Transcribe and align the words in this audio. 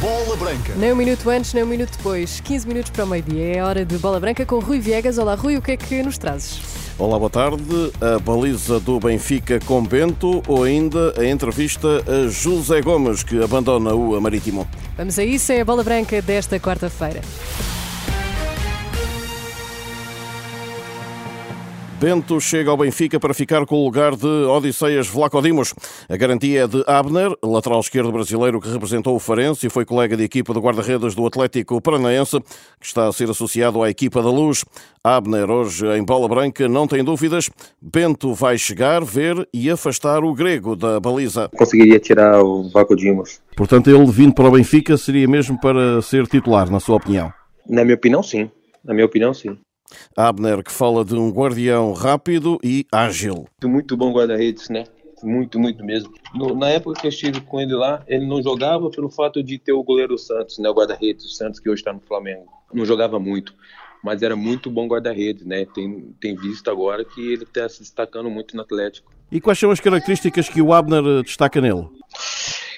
Bola 0.00 0.36
Branca. 0.36 0.74
Nem 0.76 0.92
um 0.92 0.96
minuto 0.96 1.28
antes, 1.30 1.54
nem 1.54 1.64
um 1.64 1.66
minuto 1.66 1.96
depois. 1.96 2.40
15 2.40 2.68
minutos 2.68 2.90
para 2.90 3.04
o 3.04 3.06
meio-dia. 3.06 3.56
É 3.56 3.62
hora 3.62 3.84
de 3.84 3.96
Bola 3.98 4.20
Branca 4.20 4.44
com 4.44 4.58
Rui 4.58 4.78
Viegas. 4.78 5.18
Olá, 5.18 5.34
Rui, 5.34 5.56
o 5.56 5.62
que 5.62 5.72
é 5.72 5.76
que 5.76 6.02
nos 6.02 6.18
trazes? 6.18 6.60
Olá, 6.98 7.18
boa 7.18 7.30
tarde. 7.30 7.92
A 8.00 8.18
baliza 8.18 8.78
do 8.78 9.00
Benfica 9.00 9.58
com 9.60 9.82
Bento 9.82 10.42
ou 10.46 10.64
ainda 10.64 11.14
a 11.18 11.26
entrevista 11.26 11.88
a 12.06 12.28
José 12.28 12.80
Gomes, 12.82 13.22
que 13.22 13.42
abandona 13.42 13.94
o 13.94 14.20
Marítimo. 14.20 14.66
Vamos 14.96 15.18
a 15.18 15.24
isso, 15.24 15.52
é 15.52 15.60
a 15.60 15.64
Bola 15.64 15.82
Branca 15.82 16.20
desta 16.22 16.58
quarta-feira. 16.60 17.20
Bento 21.98 22.38
chega 22.38 22.70
ao 22.70 22.76
Benfica 22.76 23.18
para 23.18 23.32
ficar 23.32 23.64
com 23.64 23.76
o 23.76 23.84
lugar 23.84 24.14
de 24.14 24.26
Odisseias 24.26 25.08
Vlacodimos. 25.08 25.72
A 26.10 26.16
garantia 26.16 26.64
é 26.64 26.66
de 26.68 26.84
Abner, 26.86 27.32
lateral 27.42 27.80
esquerdo 27.80 28.12
brasileiro 28.12 28.60
que 28.60 28.68
representou 28.68 29.16
o 29.16 29.18
Farense 29.18 29.66
e 29.66 29.70
foi 29.70 29.86
colega 29.86 30.14
de 30.14 30.22
equipa 30.22 30.52
de 30.52 30.60
guarda-redes 30.60 31.14
do 31.14 31.26
Atlético 31.26 31.80
Paranaense, 31.80 32.38
que 32.78 32.84
está 32.86 33.08
a 33.08 33.12
ser 33.12 33.30
associado 33.30 33.82
à 33.82 33.88
equipa 33.88 34.22
da 34.22 34.28
Luz. 34.28 34.62
Abner, 35.02 35.50
hoje 35.50 35.86
em 35.86 36.04
bola 36.04 36.28
branca, 36.28 36.68
não 36.68 36.86
tem 36.86 37.02
dúvidas. 37.02 37.48
Bento 37.80 38.34
vai 38.34 38.58
chegar, 38.58 39.02
ver 39.02 39.48
e 39.52 39.70
afastar 39.70 40.22
o 40.22 40.34
grego 40.34 40.76
da 40.76 41.00
baliza. 41.00 41.48
Conseguiria 41.56 41.98
tirar 41.98 42.42
o 42.42 42.68
Vlacodimos. 42.68 43.40
Portanto, 43.56 43.88
ele 43.88 44.04
vindo 44.10 44.34
para 44.34 44.48
o 44.48 44.50
Benfica 44.50 44.98
seria 44.98 45.26
mesmo 45.26 45.58
para 45.58 46.02
ser 46.02 46.26
titular, 46.26 46.70
na 46.70 46.78
sua 46.78 46.96
opinião? 46.96 47.32
Na 47.66 47.84
minha 47.84 47.96
opinião, 47.96 48.22
sim. 48.22 48.50
Na 48.84 48.92
minha 48.92 49.06
opinião, 49.06 49.32
sim. 49.32 49.56
Abner, 50.16 50.62
que 50.62 50.72
fala 50.72 51.04
de 51.04 51.14
um 51.14 51.30
guardião 51.30 51.92
rápido 51.92 52.58
e 52.62 52.86
ágil. 52.92 53.46
Muito 53.64 53.96
bom 53.96 54.12
guarda-redes, 54.12 54.68
né? 54.68 54.84
Muito, 55.22 55.58
muito 55.58 55.84
mesmo. 55.84 56.12
No, 56.34 56.54
na 56.54 56.68
época 56.68 57.00
que 57.00 57.06
eu 57.06 57.10
estive 57.10 57.40
com 57.40 57.60
ele 57.60 57.74
lá, 57.74 58.02
ele 58.06 58.26
não 58.26 58.42
jogava 58.42 58.90
pelo 58.90 59.08
fato 59.08 59.42
de 59.42 59.58
ter 59.58 59.72
o 59.72 59.82
goleiro 59.82 60.18
Santos, 60.18 60.58
né? 60.58 60.68
O 60.68 60.74
guarda-redes, 60.74 61.24
o 61.24 61.28
Santos 61.28 61.58
que 61.58 61.70
hoje 61.70 61.80
está 61.80 61.92
no 61.92 62.00
Flamengo. 62.00 62.46
Não 62.72 62.84
jogava 62.84 63.18
muito, 63.18 63.54
mas 64.02 64.22
era 64.22 64.36
muito 64.36 64.70
bom 64.70 64.86
guarda-redes, 64.86 65.46
né? 65.46 65.66
Tem, 65.74 66.14
tem 66.20 66.36
visto 66.36 66.70
agora 66.70 67.04
que 67.04 67.32
ele 67.32 67.44
está 67.44 67.68
se 67.68 67.80
destacando 67.80 68.28
muito 68.28 68.54
no 68.54 68.62
Atlético. 68.62 69.10
E 69.32 69.40
quais 69.40 69.58
são 69.58 69.70
as 69.70 69.80
características 69.80 70.48
que 70.48 70.60
o 70.60 70.72
Abner 70.72 71.22
destaca 71.22 71.60
nele? 71.60 71.88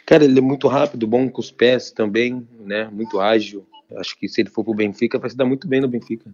Cara, 0.06 0.24
ele 0.24 0.38
é 0.38 0.42
muito 0.42 0.68
rápido, 0.68 1.06
bom 1.06 1.28
com 1.28 1.40
os 1.40 1.50
pés 1.50 1.90
também, 1.90 2.46
né? 2.60 2.88
Muito 2.90 3.20
ágil. 3.20 3.66
Acho 3.96 4.18
que 4.18 4.28
se 4.28 4.40
ele 4.40 4.50
for 4.50 4.62
para 4.62 4.72
o 4.72 4.76
Benfica, 4.76 5.18
vai 5.18 5.30
se 5.30 5.36
dar 5.36 5.46
muito 5.46 5.66
bem 5.66 5.80
no 5.80 5.88
Benfica. 5.88 6.30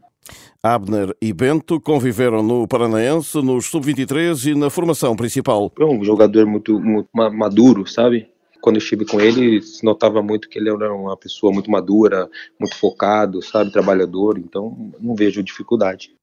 Abner 0.62 1.14
e 1.20 1.32
Bento 1.32 1.80
conviveram 1.80 2.42
no 2.42 2.66
Paranaense, 2.66 3.40
nos 3.42 3.66
Sub-23 3.66 4.52
e 4.52 4.54
na 4.54 4.70
formação 4.70 5.14
principal. 5.14 5.72
É 5.78 5.84
um 5.84 6.02
jogador 6.04 6.46
muito, 6.46 6.80
muito 6.80 7.08
maduro, 7.12 7.86
sabe? 7.86 8.28
Quando 8.60 8.76
eu 8.76 8.82
estive 8.82 9.04
com 9.04 9.20
ele, 9.20 9.60
se 9.60 9.84
notava 9.84 10.22
muito 10.22 10.48
que 10.48 10.58
ele 10.58 10.70
era 10.70 10.92
uma 10.92 11.16
pessoa 11.16 11.52
muito 11.52 11.70
madura, 11.70 12.28
muito 12.58 12.76
focado, 12.76 13.42
sabe? 13.42 13.70
Trabalhador, 13.70 14.38
então 14.38 14.90
não 14.98 15.14
vejo 15.14 15.42
dificuldade. 15.42 16.14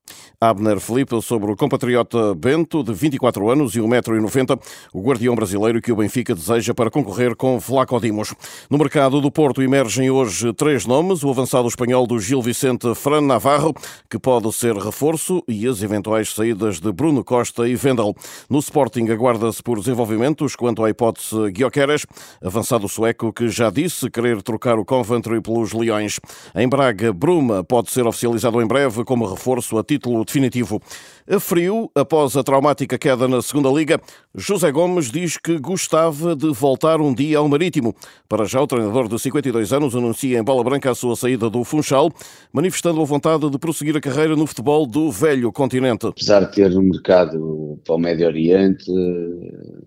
Abner 0.44 0.80
Felipe 0.80 1.22
sobre 1.22 1.52
o 1.52 1.56
compatriota 1.56 2.34
Bento, 2.34 2.84
de 2.84 2.92
24 2.92 3.48
anos 3.48 3.76
e 3.76 3.80
1,90m, 3.80 4.60
o 4.92 5.00
guardião 5.00 5.36
brasileiro 5.36 5.80
que 5.80 5.92
o 5.92 5.96
Benfica 5.96 6.34
deseja 6.34 6.74
para 6.74 6.90
concorrer 6.90 7.36
com 7.36 7.60
Vlaco 7.60 8.00
Dimos. 8.00 8.34
No 8.68 8.80
mercado 8.80 9.22
do 9.22 9.32
Porto 9.32 9.62
emergem 9.62 10.10
hoje 10.10 10.52
três 10.54 10.84
nomes, 10.84 11.24
o 11.24 11.30
avançado 11.30 11.68
espanhol 11.68 12.08
do 12.08 12.20
Gil 12.20 12.42
Vicente 12.42 12.96
Fran 12.96 13.22
Navarro, 13.22 13.72
que 14.10 14.18
pode 14.18 14.52
ser 14.52 14.76
reforço, 14.76 15.44
e 15.48 15.68
as 15.68 15.84
eventuais 15.84 16.34
saídas 16.34 16.80
de 16.80 16.92
Bruno 16.92 17.24
Costa 17.24 17.68
e 17.68 17.76
Vendel. 17.76 18.16
No 18.50 18.58
Sporting 18.58 19.12
aguarda-se 19.12 19.62
por 19.62 19.78
desenvolvimentos 19.78 20.56
quanto 20.56 20.84
à 20.84 20.90
hipótese 20.90 21.52
Guioqueres, 21.52 22.08
avançado 22.44 22.90
sueco 22.90 23.32
que 23.32 23.48
já 23.48 23.70
disse 23.70 24.10
querer 24.10 24.42
trocar 24.42 24.80
o 24.80 24.86
Coventry 24.86 25.40
pelos 25.40 25.72
Leões. 25.72 26.20
Em 26.56 26.68
Braga, 26.68 27.14
Bruma 27.14 27.64
pode 27.64 27.92
ser 27.92 28.08
oficializado 28.08 28.60
em 28.60 28.66
breve 28.66 29.04
como 29.04 29.30
reforço 29.30 29.78
a 29.78 29.84
título 29.92 30.24
definitivo. 30.24 30.82
A 31.30 31.40
frio, 31.40 31.92
após 31.94 32.38
a 32.38 32.44
traumática 32.44 32.98
queda 32.98 33.28
na 33.28 33.42
segunda 33.42 33.70
Liga, 33.70 34.00
José 34.34 34.72
Gomes 34.72 35.12
diz 35.12 35.38
que 35.38 35.60
gostava 35.60 36.34
de 36.36 36.50
voltar 36.52 37.02
um 37.02 37.14
dia 37.14 37.40
ao 37.40 37.48
Marítimo. 37.50 37.94
Para 38.28 38.46
já, 38.46 38.62
o 38.62 38.68
treinador 38.68 39.10
de 39.10 39.20
52 39.20 39.74
anos 39.74 39.96
anuncia 39.96 40.40
em 40.40 40.44
bola 40.44 40.64
branca 40.64 40.92
a 40.92 40.96
sua 40.96 41.16
saída 41.16 41.50
do 41.50 41.64
Funchal, 41.66 42.10
manifestando 42.54 43.02
a 43.02 43.06
vontade 43.06 43.50
de 43.50 43.60
prosseguir 43.60 43.98
a 43.98 44.02
carreira 44.02 44.36
no 44.36 44.48
futebol 44.48 44.86
do 44.86 45.12
velho 45.12 45.52
continente. 45.52 46.08
Apesar 46.08 46.46
de 46.46 46.54
ter 46.54 46.78
um 46.78 46.84
mercado 46.84 47.78
para 47.86 47.96
o 47.96 48.00
Médio 48.00 48.28
Oriente, 48.28 48.92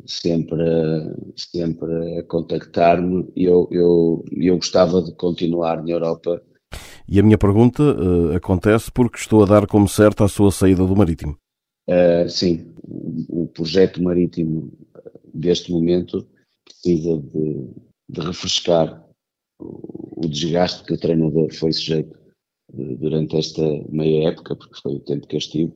sempre, 0.06 0.62
sempre 1.34 2.18
a 2.18 2.22
contactar-me, 2.24 3.26
eu, 3.34 3.68
eu, 3.70 4.24
eu 4.36 4.56
gostava 4.56 5.00
de 5.02 5.12
continuar 5.12 5.82
na 5.82 5.90
Europa 5.90 6.42
e 7.08 7.20
a 7.20 7.22
minha 7.22 7.38
pergunta 7.38 7.82
uh, 7.82 8.36
acontece 8.36 8.90
porque 8.90 9.18
estou 9.18 9.42
a 9.42 9.46
dar 9.46 9.66
como 9.66 9.88
certa 9.88 10.24
a 10.24 10.28
sua 10.28 10.50
saída 10.50 10.86
do 10.86 10.96
Marítimo. 10.96 11.36
Uh, 11.88 12.28
sim, 12.28 12.74
o 13.28 13.46
projeto 13.46 14.02
marítimo 14.02 14.72
deste 15.34 15.70
momento 15.70 16.26
precisa 16.64 17.18
de, 17.18 17.68
de 18.08 18.20
refrescar 18.20 19.06
o, 19.60 20.24
o, 20.24 20.28
desgaste 20.28 20.84
que 20.84 20.94
o 20.94 20.98
treinador 20.98 21.52
foi 21.52 21.72
sujeito 21.72 22.18
durante 22.72 23.36
esta 23.36 23.62
meia 23.90 24.30
época, 24.30 24.56
porque 24.56 24.80
foi 24.80 24.94
o 24.94 25.00
tempo 25.00 25.26
que 25.26 25.36
eu 25.36 25.38
estive. 25.38 25.72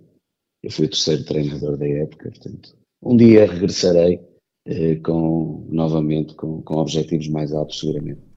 Eu 0.63 0.71
fui 0.71 0.87
o 0.87 0.91
terceiro 0.91 1.25
treinador 1.25 1.77
da 1.77 1.87
época, 1.87 2.31
portanto, 2.31 2.77
um 3.03 3.17
dia 3.17 3.47
regressarei 3.47 4.21
eh, 4.67 4.97
com, 4.97 5.67
novamente 5.71 6.35
com, 6.35 6.63
com 6.63 6.77
objetivos 6.77 7.29
mais 7.29 7.53
altos, 7.53 7.79
seguramente. 7.79 8.28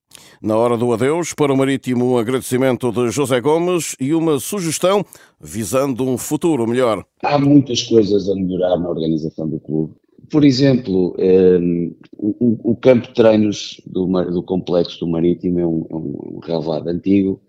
Na 0.41 0.57
hora 0.57 0.75
do 0.75 0.91
adeus, 0.91 1.33
para 1.33 1.53
o 1.53 1.57
Marítimo, 1.57 2.13
um 2.13 2.17
agradecimento 2.17 2.91
de 2.91 3.11
José 3.11 3.39
Gomes 3.39 3.95
e 3.99 4.13
uma 4.13 4.39
sugestão 4.39 5.05
visando 5.39 6.03
um 6.03 6.17
futuro 6.17 6.67
melhor. 6.67 7.05
Há 7.23 7.37
muitas 7.37 7.83
coisas 7.83 8.27
a 8.27 8.35
melhorar 8.35 8.77
na 8.77 8.89
organização 8.89 9.47
do 9.47 9.59
clube. 9.59 9.93
Por 10.31 10.43
exemplo, 10.43 11.15
um, 11.19 11.95
o, 12.17 12.71
o, 12.71 12.75
campo 12.75 13.07
de 13.07 13.13
treinos 13.13 13.81
do, 13.85 14.07
do, 14.31 14.41
complexo 14.41 14.99
do 15.01 15.07
Marítimo 15.07 15.59
é 15.59 15.67
um, 15.67 15.85
é 15.89 15.95
um 15.95 16.39
relevado 16.43 16.87
antigo 16.87 17.39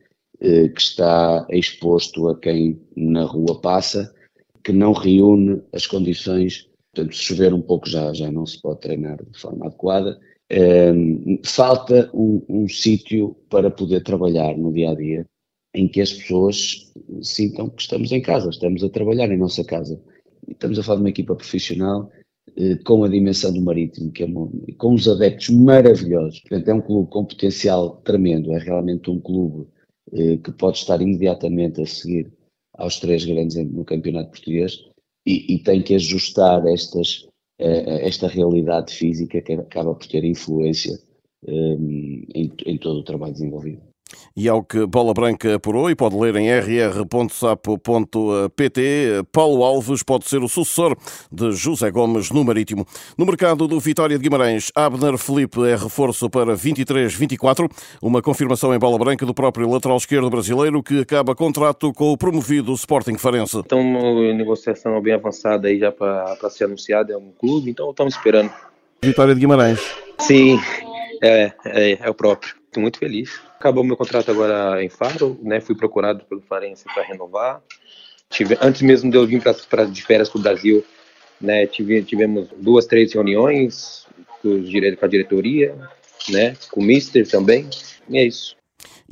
eh, 0.40 0.68
que 0.68 0.80
está 0.80 1.46
exposto 1.50 2.28
a 2.28 2.36
quem 2.36 2.80
na 2.96 3.24
rua 3.24 3.60
passa, 3.60 4.12
que 4.64 4.72
não 4.72 4.92
reúne 4.92 5.62
as 5.72 5.86
condições. 5.86 6.68
Portanto, 6.92 7.16
se 7.16 7.22
chover 7.22 7.54
um 7.54 7.62
pouco 7.62 7.88
já, 7.88 8.12
já 8.12 8.30
não 8.30 8.44
se 8.44 8.60
pode 8.60 8.80
treinar 8.80 9.18
de 9.30 9.38
forma 9.38 9.66
adequada 9.66 10.18
falta 11.44 12.10
um, 12.12 12.42
um 12.48 12.68
sítio 12.68 13.36
para 13.48 13.70
poder 13.70 14.02
trabalhar 14.02 14.56
no 14.56 14.72
dia 14.72 14.90
a 14.90 14.94
dia 14.94 15.26
em 15.74 15.88
que 15.88 16.00
as 16.00 16.12
pessoas 16.12 16.92
sintam 17.22 17.70
que 17.70 17.82
estamos 17.82 18.12
em 18.12 18.20
casa, 18.20 18.50
estamos 18.50 18.84
a 18.84 18.90
trabalhar 18.90 19.30
em 19.30 19.38
nossa 19.38 19.64
casa. 19.64 20.00
Estamos 20.46 20.78
a 20.78 20.82
falar 20.82 20.96
de 20.96 21.02
uma 21.04 21.10
equipa 21.10 21.34
profissional 21.34 22.10
eh, 22.56 22.76
com 22.84 23.04
a 23.04 23.08
dimensão 23.08 23.52
do 23.52 23.62
Marítimo, 23.62 24.12
que 24.12 24.22
é 24.22 24.26
uma, 24.26 24.50
com 24.76 24.94
os 24.94 25.08
adeptos 25.08 25.48
maravilhosos. 25.50 26.40
Portanto, 26.40 26.68
é 26.68 26.74
um 26.74 26.80
clube 26.80 27.10
com 27.10 27.24
potencial 27.24 27.96
tremendo, 28.04 28.52
é 28.52 28.58
realmente 28.58 29.10
um 29.10 29.20
clube 29.20 29.66
eh, 30.12 30.36
que 30.36 30.52
pode 30.52 30.78
estar 30.78 31.00
imediatamente 31.00 31.80
a 31.80 31.86
seguir 31.86 32.30
aos 32.74 32.98
três 33.00 33.24
grandes 33.24 33.56
no 33.56 33.84
campeonato 33.84 34.30
português 34.30 34.78
e, 35.24 35.54
e 35.54 35.58
tem 35.62 35.82
que 35.82 35.94
ajustar 35.94 36.66
estas 36.66 37.28
esta 37.58 38.26
realidade 38.28 38.92
física 38.94 39.40
que 39.40 39.52
acaba 39.52 39.94
por 39.94 40.06
ter 40.06 40.24
influência 40.24 40.98
um, 41.46 42.24
em, 42.34 42.52
em 42.66 42.78
todo 42.78 43.00
o 43.00 43.04
trabalho 43.04 43.32
desenvolvido. 43.32 43.91
E 44.36 44.48
ao 44.48 44.62
que 44.62 44.86
Bola 44.86 45.12
Branca 45.12 45.54
apurou, 45.54 45.90
e 45.90 45.94
pode 45.94 46.16
ler 46.16 46.36
em 46.36 46.48
rr.sapo.pt, 46.48 47.02
Paulo 49.30 49.62
Alves 49.62 50.02
pode 50.02 50.28
ser 50.28 50.42
o 50.42 50.48
sucessor 50.48 50.96
de 51.30 51.52
José 51.52 51.90
Gomes 51.90 52.30
no 52.30 52.42
Marítimo. 52.44 52.86
No 53.16 53.26
mercado 53.26 53.68
do 53.68 53.78
Vitória 53.78 54.16
de 54.16 54.22
Guimarães, 54.22 54.70
Abner 54.74 55.18
Felipe 55.18 55.60
é 55.68 55.76
reforço 55.76 56.30
para 56.30 56.54
23-24, 56.54 57.70
uma 58.00 58.22
confirmação 58.22 58.74
em 58.74 58.78
Bola 58.78 58.98
Branca 58.98 59.26
do 59.26 59.34
próprio 59.34 59.68
lateral 59.70 59.98
esquerdo 59.98 60.30
brasileiro 60.30 60.82
que 60.82 61.00
acaba 61.00 61.34
contrato 61.34 61.92
com 61.92 62.12
o 62.12 62.16
promovido 62.16 62.72
Sporting 62.72 63.18
Farense. 63.18 63.58
Então, 63.58 63.80
uma 63.80 64.32
negociação 64.32 65.00
bem 65.00 65.14
avançada 65.14 65.68
aí 65.68 65.78
já 65.78 65.92
para 65.92 66.48
ser 66.50 66.64
anunciada, 66.64 67.12
é 67.12 67.16
um 67.16 67.32
clube, 67.38 67.70
então 67.70 67.90
estamos 67.90 68.14
esperando. 68.14 68.50
Vitória 69.02 69.34
de 69.34 69.40
Guimarães. 69.40 69.80
Sim, 70.20 70.58
é, 71.22 71.52
é, 71.64 71.98
é 72.00 72.10
o 72.10 72.14
próprio. 72.14 72.54
Estou 72.66 72.80
muito 72.80 72.98
feliz. 72.98 73.51
Acabou 73.62 73.84
meu 73.84 73.96
contrato 73.96 74.28
agora 74.28 74.82
em 74.82 74.88
Faro, 74.88 75.38
né? 75.40 75.60
Fui 75.60 75.76
procurado 75.76 76.24
pelo 76.24 76.40
Farense 76.40 76.84
para 76.92 77.04
renovar. 77.04 77.62
Tive, 78.28 78.58
antes 78.60 78.82
mesmo 78.82 79.08
de 79.08 79.16
eu 79.16 79.24
vir 79.24 79.40
para 79.40 79.84
de 79.84 80.02
férias 80.02 80.28
para 80.28 80.38
o 80.40 80.42
Brasil, 80.42 80.84
né? 81.40 81.64
Tive, 81.68 82.02
tivemos 82.02 82.48
duas, 82.56 82.86
três 82.86 83.12
reuniões 83.12 84.04
com, 84.42 84.64
com 84.98 85.04
a 85.04 85.08
diretoria, 85.08 85.76
né? 86.28 86.56
Com 86.72 86.80
o 86.80 86.82
Mister 86.82 87.24
também. 87.30 87.70
E 88.08 88.18
é 88.18 88.24
isso. 88.24 88.56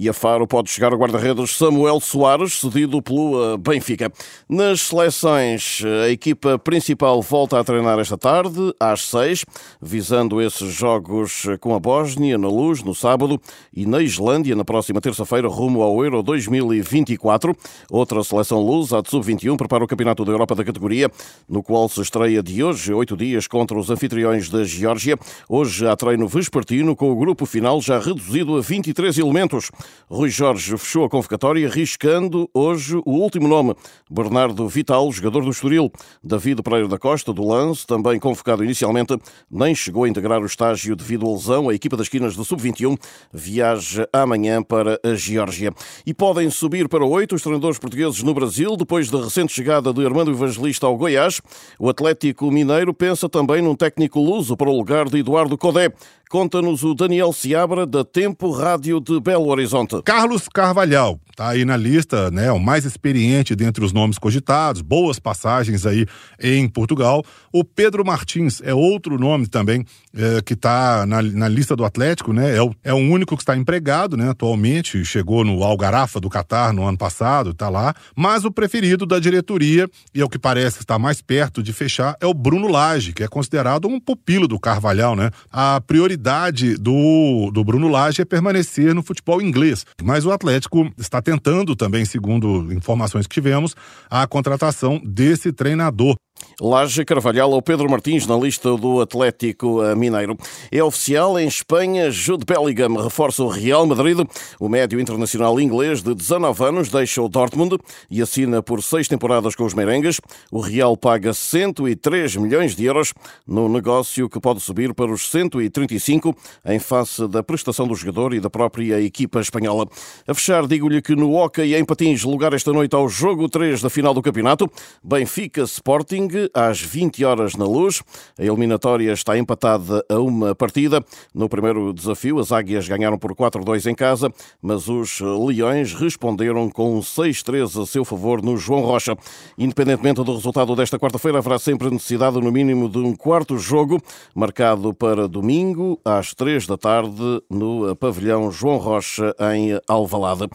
E 0.01 0.09
a 0.09 0.15
Faro 0.15 0.47
pode 0.47 0.71
chegar 0.71 0.95
ao 0.95 0.99
guarda-redes 0.99 1.55
Samuel 1.55 2.01
Soares, 2.01 2.55
cedido 2.55 3.03
pelo 3.03 3.59
Benfica. 3.59 4.11
Nas 4.49 4.81
seleções, 4.81 5.83
a 6.03 6.09
equipa 6.09 6.59
principal 6.59 7.21
volta 7.21 7.61
a 7.61 7.63
treinar 7.63 7.99
esta 7.99 8.17
tarde, 8.17 8.75
às 8.81 9.03
seis, 9.03 9.45
visando 9.79 10.41
esses 10.41 10.73
jogos 10.73 11.43
com 11.61 11.75
a 11.75 11.79
Bósnia 11.79 12.39
na 12.39 12.49
luz 12.49 12.83
no 12.83 12.95
sábado 12.95 13.39
e 13.75 13.85
na 13.85 14.01
Islândia 14.01 14.57
na 14.57 14.65
próxima 14.65 15.03
terça-feira, 15.03 15.47
rumo 15.49 15.83
ao 15.83 16.03
Euro 16.03 16.23
2024. 16.23 17.55
Outra 17.91 18.25
seleção 18.25 18.63
luz, 18.63 18.95
a 18.95 19.03
de 19.03 19.11
sub-21, 19.11 19.55
prepara 19.59 19.85
o 19.85 19.87
Campeonato 19.87 20.25
da 20.25 20.33
Europa 20.33 20.55
da 20.55 20.65
categoria, 20.65 21.11
no 21.47 21.63
qual 21.63 21.91
se 21.91 22.01
estreia 22.01 22.43
de 22.43 22.65
hoje, 22.65 22.91
oito 22.95 23.19
dias, 23.19 23.47
contra 23.47 23.79
os 23.79 23.91
anfitriões 23.91 24.49
da 24.49 24.65
Geórgia. 24.65 25.19
Hoje 25.47 25.87
há 25.87 25.95
treino 25.95 26.27
vespertino, 26.27 26.97
com 26.97 27.11
o 27.11 27.17
grupo 27.17 27.45
final 27.45 27.83
já 27.83 27.99
reduzido 27.99 28.57
a 28.57 28.63
23 28.63 29.19
elementos. 29.19 29.71
Rui 30.09 30.29
Jorge 30.29 30.77
fechou 30.77 31.05
a 31.05 31.09
convocatória, 31.09 31.69
riscando 31.69 32.51
hoje 32.53 32.97
o 33.05 33.13
último 33.13 33.47
nome, 33.47 33.75
Bernardo 34.11 34.67
Vital, 34.69 35.11
jogador 35.13 35.45
do 35.45 35.51
Estoril. 35.51 35.91
David 36.23 36.63
Pereira 36.63 36.89
da 36.89 36.99
Costa, 36.99 37.33
do 37.33 37.47
Lance, 37.47 37.87
também 37.87 38.19
convocado 38.19 38.65
inicialmente, 38.65 39.17
nem 39.51 39.75
chegou 39.75 40.05
a 40.05 40.09
integrar 40.09 40.43
o 40.43 40.47
estágio 40.47 40.97
devido 40.97 41.27
à 41.27 41.33
lesão. 41.33 41.69
A 41.69 41.75
equipa 41.75 41.97
das 41.97 42.09
Quinas 42.09 42.35
do 42.35 42.45
Sub-21 42.45 42.97
viaja 43.33 44.09
amanhã 44.13 44.63
para 44.63 44.99
a 45.05 45.15
Geórgia. 45.15 45.73
E 46.05 46.13
podem 46.13 46.51
subir 46.51 46.89
para 46.89 47.05
oito 47.05 47.35
os 47.35 47.43
treinadores 47.43 47.79
portugueses 47.79 48.23
no 48.23 48.35
Brasil, 48.35 48.77
depois 48.77 49.11
da 49.11 49.23
recente 49.23 49.53
chegada 49.53 49.93
de 49.93 50.05
Armando 50.05 50.31
Evangelista 50.31 50.87
ao 50.87 50.97
Goiás. 50.97 51.41
O 51.79 51.89
Atlético 51.89 52.51
Mineiro 52.51 52.93
pensa 52.93 53.29
também 53.29 53.63
num 53.63 53.75
técnico 53.75 54.21
luso 54.21 54.57
para 54.57 54.69
o 54.69 54.77
lugar 54.77 55.09
de 55.09 55.19
Eduardo 55.19 55.57
Codé. 55.57 55.93
Conta-nos 56.31 56.85
o 56.85 56.95
Daniel 56.95 57.33
Seabra, 57.33 57.85
da 57.85 58.05
Tempo 58.05 58.53
Rádio 58.53 59.01
de 59.01 59.19
Belo 59.19 59.49
Horizonte. 59.49 59.80
Carlos 60.03 60.49
Carvalhal, 60.49 61.21
está 61.31 61.49
aí 61.49 61.65
na 61.65 61.77
lista, 61.77 62.31
né? 62.31 62.53
O 62.53 62.59
mais 62.59 62.85
experiente 62.85 63.57
dentre 63.57 63.83
os 63.83 63.93
nomes 63.93 64.19
cogitados, 64.19 64.83
boas 64.83 65.19
passagens 65.19 65.87
aí 65.87 66.07
em 66.39 66.69
Portugal. 66.69 67.25
O 67.53 67.65
Pedro 67.65 68.05
Martins 68.05 68.61
é 68.63 68.75
outro 68.75 69.19
nome 69.19 69.47
também 69.47 69.85
é, 70.15 70.43
que 70.43 70.53
está 70.53 71.07
na, 71.07 71.23
na, 71.23 71.49
lista 71.49 71.75
do 71.75 71.85
Atlético, 71.85 72.33
né? 72.33 72.57
É 72.57 72.63
o, 72.63 72.75
é 72.85 72.93
o 72.93 72.97
único 72.97 73.37
que 73.37 73.43
está 73.43 73.57
empregado, 73.57 74.17
né? 74.17 74.29
Atualmente, 74.29 75.03
chegou 75.05 75.45
no 75.45 75.63
Algarafa 75.65 76.21
do 76.21 76.29
Catar 76.29 76.73
no 76.73 76.87
ano 76.87 76.99
passado, 76.99 77.51
está 77.51 77.69
lá. 77.69 77.95
Mas 78.15 78.45
o 78.45 78.51
preferido 78.51 79.07
da 79.07 79.19
diretoria, 79.19 79.89
e 80.15 80.21
é 80.21 80.25
o 80.25 80.29
que 80.29 80.39
parece 80.39 80.77
que 80.77 80.85
está 80.85 80.99
mais 80.99 81.23
perto 81.23 81.63
de 81.63 81.73
fechar, 81.73 82.17
é 82.21 82.27
o 82.27 82.35
Bruno 82.35 82.69
Lage, 82.69 83.13
que 83.13 83.23
é 83.23 83.29
considerado 83.29 83.89
um 83.89 83.99
pupilo 83.99 84.47
do 84.47 84.59
Carvalhal, 84.59 85.17
né? 85.17 85.31
A 85.51 85.81
prioridade 85.81 86.77
do, 86.77 87.51
do 87.53 87.65
Bruno 87.65 87.89
Lage 87.89 88.21
é 88.21 88.25
permanecer 88.25 88.95
no 88.95 89.03
futebol 89.03 89.41
inglês. 89.41 89.60
Mas 90.03 90.25
o 90.25 90.31
Atlético 90.31 90.91
está 90.99 91.21
tentando 91.21 91.77
também, 91.77 92.05
segundo 92.05 92.73
informações 92.73 93.27
que 93.27 93.35
tivemos, 93.35 93.75
a 94.09 94.27
contratação 94.27 95.01
desse 95.05 95.53
treinador. 95.53 96.17
Laje 96.61 97.05
Carvalhal 97.07 97.51
ou 97.51 97.63
Pedro 97.63 97.89
Martins 97.89 98.27
na 98.27 98.37
lista 98.37 98.77
do 98.77 99.01
Atlético 99.01 99.81
Mineiro. 99.97 100.37
É 100.71 100.85
oficial 100.85 101.39
em 101.39 101.49
Espanha, 101.49 102.11
Jude 102.11 102.45
Bellingham 102.45 103.03
reforça 103.03 103.43
o 103.43 103.49
Real 103.49 103.87
Madrid. 103.87 104.19
O 104.59 104.69
médio 104.69 105.01
internacional 105.01 105.59
inglês 105.59 106.03
de 106.03 106.15
19 106.15 106.63
anos 106.65 106.91
deixa 106.91 107.23
o 107.23 107.29
Dortmund 107.29 107.79
e 108.11 108.21
assina 108.21 108.63
por 108.63 108.83
seis 108.83 109.09
temporadas 109.09 109.55
com 109.55 109.65
os 109.65 109.73
merengues. 109.73 110.21
O 110.53 110.61
Real 110.61 110.95
paga 110.97 111.33
103 111.33 112.37
milhões 112.37 112.77
de 112.77 112.85
euros 112.85 113.15
no 113.47 113.67
negócio 113.67 114.29
que 114.29 114.39
pode 114.39 114.61
subir 114.61 114.93
para 114.93 115.11
os 115.11 115.31
135 115.31 116.37
em 116.67 116.79
face 116.79 117.27
da 117.27 117.43
prestação 117.43 117.89
do 117.89 117.95
jogador 117.95 118.35
e 118.35 118.41
da 118.41 118.51
própria 118.51 119.01
equipa 119.01 119.41
espanhola. 119.41 119.89
A 120.27 120.35
fechar, 120.35 120.67
digo-lhe 120.67 121.01
que 121.01 121.17
no 121.17 121.33
Hockey 121.33 121.75
em 121.75 121.85
Patins, 121.85 122.23
lugar 122.23 122.53
esta 122.53 122.71
noite 122.71 122.95
ao 122.95 123.09
jogo 123.09 123.49
3 123.49 123.81
da 123.81 123.89
final 123.89 124.13
do 124.13 124.21
campeonato, 124.21 124.71
Benfica 125.03 125.63
Sporting 125.63 126.50
às 126.55 126.81
20 126.81 127.25
horas 127.25 127.55
na 127.55 127.65
luz. 127.65 128.03
A 128.39 128.45
eliminatória 128.45 129.13
está 129.13 129.37
empatada 129.37 130.05
a 130.09 130.19
uma 130.19 130.55
partida. 130.55 131.05
No 131.35 131.49
primeiro 131.49 131.93
desafio, 131.93 132.39
as 132.39 132.53
Águias 132.53 132.89
ganharam 132.89 133.19
por 133.19 133.35
4-2 133.35 133.91
em 133.91 133.95
casa, 133.95 134.33
mas 134.61 134.89
os 134.89 135.21
Leões 135.21 135.93
responderam 135.95 136.69
com 136.71 136.99
6-3 137.01 137.83
a 137.83 137.87
seu 137.87 138.05
favor 138.05 138.43
no 138.43 138.57
João 138.57 138.83
Rocha. 138.83 139.17
Independentemente 139.59 140.23
do 140.23 140.35
resultado 140.35 140.75
desta 140.77 140.99
quarta-feira, 140.99 141.39
haverá 141.39 141.59
sempre 141.59 141.91
necessidade, 141.91 142.41
no 142.41 142.53
mínimo, 142.53 142.89
de 142.89 142.99
um 142.99 143.15
quarto 143.15 143.59
jogo, 143.59 144.01
marcado 144.35 144.93
para 144.95 145.29
domingo, 145.29 146.01
às 146.05 146.35
3 146.35 146.67
da 146.67 146.77
tarde, 146.77 147.43
no 147.49 147.95
pavilhão 147.97 148.51
João 148.51 148.77
Rocha, 148.77 149.35
em 149.53 149.81
Alvalade. 149.89 150.49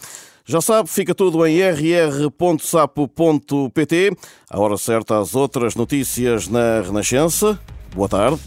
Já 0.47 0.61
sabe, 0.61 0.87
fica 0.87 1.15
tudo 1.15 1.43
em 1.45 1.59
rr.sapo.pt. 1.59 2.35
A 4.49 4.59
hora 4.59 4.77
certa, 4.77 5.19
as 5.19 5.33
outras 5.33 5.73
notícias 5.75 6.47
na 6.47 6.81
Renascença. 6.81 7.59
Boa 7.95 8.07
tarde. 8.07 8.39